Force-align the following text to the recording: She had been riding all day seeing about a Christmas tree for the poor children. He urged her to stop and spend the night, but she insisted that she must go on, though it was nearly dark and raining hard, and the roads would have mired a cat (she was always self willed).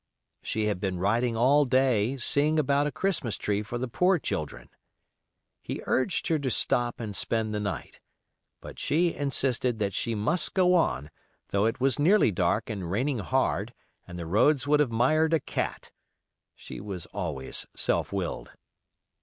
She 0.41 0.65
had 0.65 0.79
been 0.79 0.97
riding 0.97 1.37
all 1.37 1.63
day 1.63 2.17
seeing 2.17 2.57
about 2.57 2.87
a 2.87 2.91
Christmas 2.91 3.37
tree 3.37 3.61
for 3.61 3.77
the 3.77 3.87
poor 3.87 4.17
children. 4.17 4.69
He 5.61 5.83
urged 5.85 6.27
her 6.29 6.39
to 6.39 6.49
stop 6.49 6.99
and 6.99 7.15
spend 7.15 7.53
the 7.53 7.59
night, 7.59 7.99
but 8.61 8.79
she 8.79 9.13
insisted 9.13 9.77
that 9.77 9.93
she 9.93 10.15
must 10.15 10.55
go 10.55 10.73
on, 10.73 11.11
though 11.49 11.65
it 11.67 11.79
was 11.79 11.99
nearly 11.99 12.31
dark 12.31 12.67
and 12.67 12.89
raining 12.89 13.19
hard, 13.19 13.75
and 14.07 14.17
the 14.17 14.25
roads 14.25 14.65
would 14.65 14.79
have 14.79 14.91
mired 14.91 15.35
a 15.35 15.39
cat 15.39 15.91
(she 16.55 16.79
was 16.81 17.05
always 17.13 17.67
self 17.75 18.11
willed). 18.11 18.49